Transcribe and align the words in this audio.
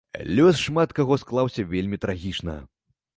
Лёс 0.37 0.61
шмат 0.67 0.95
каго 0.99 1.17
склаўся 1.23 1.65
вельмі 1.73 1.99
трагічна. 2.07 2.57